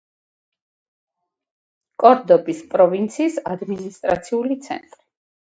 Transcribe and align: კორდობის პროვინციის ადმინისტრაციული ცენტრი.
კორდობის 2.03 2.63
პროვინციის 2.73 3.39
ადმინისტრაციული 3.57 4.59
ცენტრი. 4.67 5.03